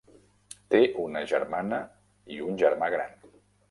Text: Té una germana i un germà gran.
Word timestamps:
Té 0.75 0.79
una 1.03 1.23
germana 1.33 1.81
i 2.39 2.43
un 2.51 2.61
germà 2.67 2.95
gran. 2.99 3.19